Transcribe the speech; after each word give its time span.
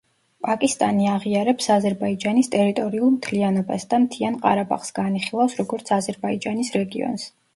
პაკისტანი 0.45 1.09
აღიარებს 1.15 1.67
აზერბაიჯანის 1.73 2.49
ტერიტორიულ 2.55 3.11
მთლიანობას 3.17 3.85
და 3.93 3.99
მთიან 4.07 4.39
ყარაბაღს 4.47 4.91
განიხილავს, 5.01 5.57
როგორც 5.63 5.95
აზერბაიჯანის 6.01 6.73
რეგიონს. 6.79 7.29